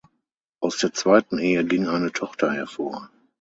[0.61, 3.11] Aus der zweiten Ehe ging eine Tochter hervor.